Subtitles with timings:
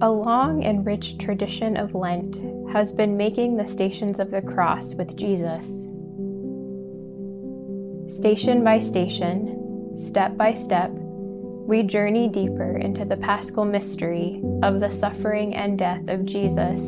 [0.00, 2.40] A long and rich tradition of Lent
[2.72, 5.66] has been making the Stations of the Cross with Jesus.
[8.06, 14.88] Station by station, step by step, we journey deeper into the paschal mystery of the
[14.88, 16.80] suffering and death of Jesus.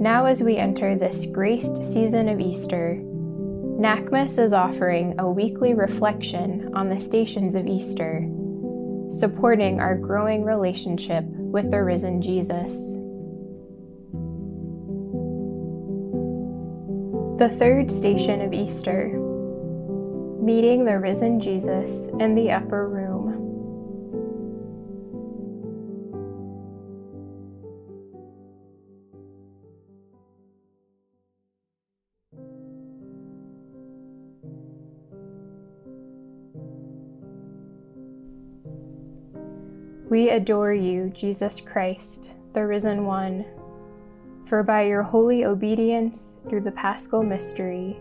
[0.00, 2.96] Now, as we enter this graced season of Easter,
[3.80, 8.24] NACMS is offering a weekly reflection on the stations of Easter,
[9.10, 12.72] supporting our growing relationship with the risen Jesus.
[17.38, 19.08] The third station of Easter,
[20.42, 23.07] meeting the risen Jesus in the upper room.
[40.08, 43.44] We adore you, Jesus Christ, the risen one,
[44.46, 47.98] for by your holy obedience through the paschal mystery,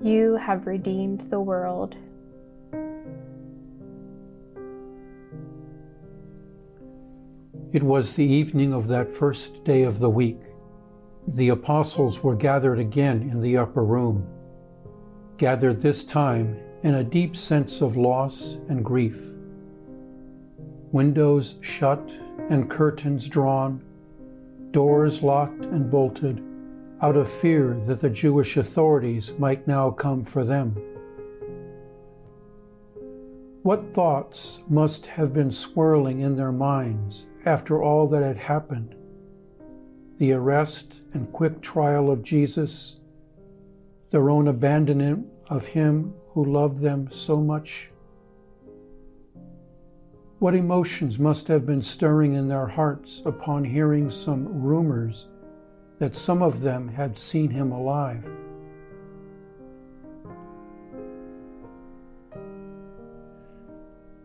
[0.00, 1.96] you have redeemed the world.
[7.74, 10.40] It was the evening of that first day of the week.
[11.28, 14.26] The apostles were gathered again in the upper room,
[15.36, 19.33] gathered this time in a deep sense of loss and grief.
[20.94, 22.08] Windows shut
[22.50, 23.82] and curtains drawn,
[24.70, 26.40] doors locked and bolted,
[27.02, 30.76] out of fear that the Jewish authorities might now come for them.
[33.64, 38.94] What thoughts must have been swirling in their minds after all that had happened?
[40.18, 43.00] The arrest and quick trial of Jesus,
[44.12, 47.90] their own abandonment of Him who loved them so much.
[50.40, 55.28] What emotions must have been stirring in their hearts upon hearing some rumors
[56.00, 58.28] that some of them had seen him alive?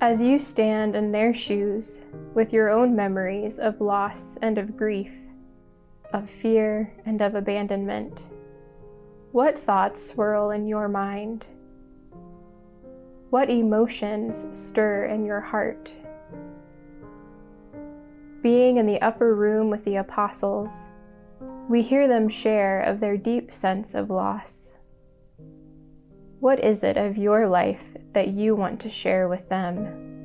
[0.00, 2.02] As you stand in their shoes
[2.32, 5.12] with your own memories of loss and of grief,
[6.14, 8.22] of fear and of abandonment,
[9.32, 11.44] what thoughts swirl in your mind?
[13.30, 15.92] What emotions stir in your heart?
[18.42, 20.88] Being in the upper room with the apostles,
[21.68, 24.72] we hear them share of their deep sense of loss.
[26.40, 27.84] What is it of your life
[28.14, 30.17] that you want to share with them?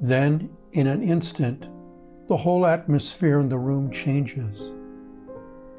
[0.00, 1.66] Then, in an instant,
[2.26, 4.70] the whole atmosphere in the room changes.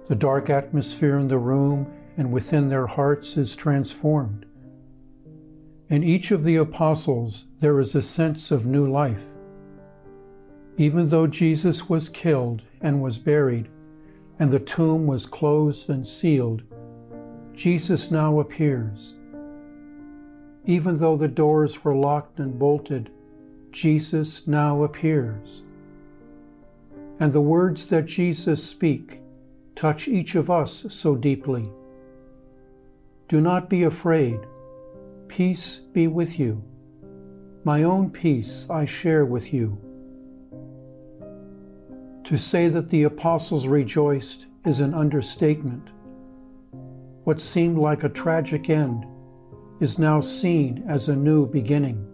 [0.08, 4.46] The dark atmosphere in the room and within their hearts is transformed.
[5.90, 9.26] In each of the apostles, there is a sense of new life.
[10.78, 13.70] Even though Jesus was killed and was buried,
[14.40, 16.64] and the tomb was closed and sealed,
[17.54, 19.14] Jesus now appears.
[20.66, 23.12] Even though the doors were locked and bolted,
[23.72, 25.62] Jesus now appears.
[27.20, 29.22] And the words that Jesus speak
[29.76, 31.72] touch each of us so deeply.
[33.30, 34.40] Do not be afraid.
[35.28, 36.64] Peace be with you.
[37.64, 39.78] My own peace I share with you.
[42.26, 45.90] To say that the apostles rejoiced is an understatement.
[47.24, 49.06] What seemed like a tragic end
[49.80, 52.08] is now seen as a new beginning.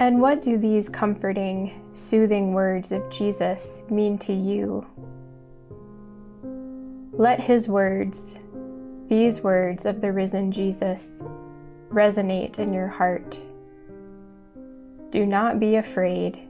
[0.00, 4.86] And what do these comforting, soothing words of Jesus mean to you?
[7.12, 8.36] Let his words,
[9.08, 11.20] these words of the risen Jesus,
[11.90, 13.36] resonate in your heart.
[15.10, 16.46] Do not be afraid.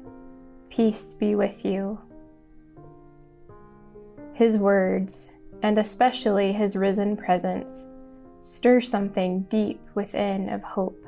[0.68, 1.98] Peace be with you.
[4.34, 5.28] His words,
[5.62, 7.86] and especially his risen presence,
[8.42, 11.02] stir something deep within of hope.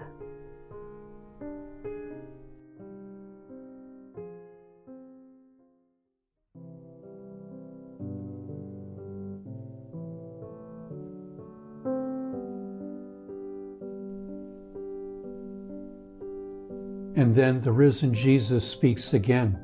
[17.21, 19.59] And then the risen Jesus speaks again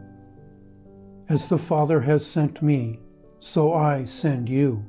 [1.26, 3.00] As the Father has sent me,
[3.38, 4.84] so I send you.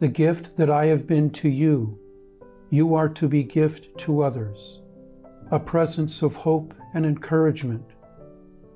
[0.00, 1.96] The gift that I have been to you,
[2.70, 4.80] you are to be gift to others.
[5.52, 7.86] A presence of hope and encouragement,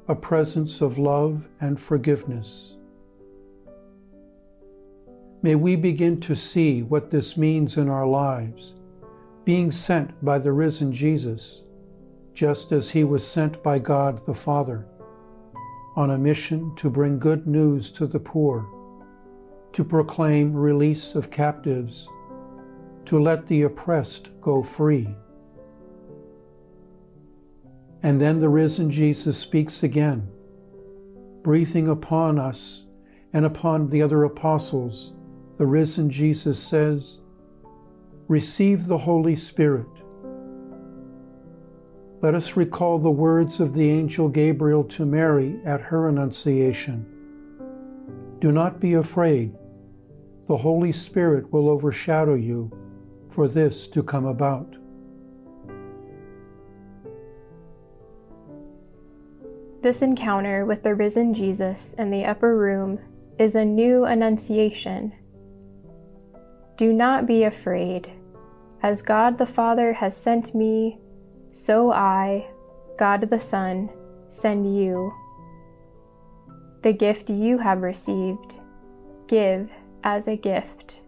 [0.06, 2.76] a presence of love and forgiveness.
[5.42, 8.72] May we begin to see what this means in our lives,
[9.44, 11.64] being sent by the risen Jesus,
[12.36, 14.86] just as he was sent by God the Father,
[15.96, 18.68] on a mission to bring good news to the poor,
[19.72, 22.06] to proclaim release of captives,
[23.06, 25.08] to let the oppressed go free.
[28.02, 30.28] And then the risen Jesus speaks again,
[31.42, 32.84] breathing upon us
[33.32, 35.14] and upon the other apostles
[35.56, 37.18] the risen Jesus says,
[38.28, 39.86] Receive the Holy Spirit.
[42.22, 47.06] Let us recall the words of the angel Gabriel to Mary at her Annunciation.
[48.40, 49.54] Do not be afraid.
[50.46, 52.70] The Holy Spirit will overshadow you
[53.28, 54.76] for this to come about.
[59.82, 62.98] This encounter with the risen Jesus in the upper room
[63.38, 65.12] is a new annunciation
[66.76, 68.10] do not be afraid.
[68.82, 70.98] As God the Father has sent me,
[71.56, 72.46] so I,
[72.98, 73.88] God the Son,
[74.28, 75.10] send you.
[76.82, 78.56] The gift you have received,
[79.26, 79.70] give
[80.04, 81.00] as a gift.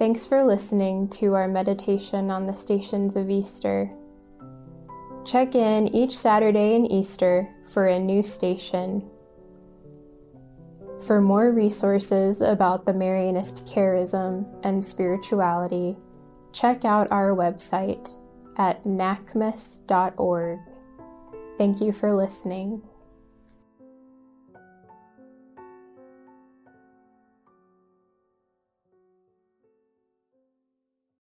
[0.00, 3.88] Thanks for listening to our meditation on the stations of Easter.
[5.24, 9.08] Check in each Saturday in Easter for a new station.
[11.06, 15.96] For more resources about the Marianist charism and spirituality,
[16.52, 18.18] check out our website
[18.56, 20.58] at nacms.org.
[21.56, 22.82] Thank you for listening.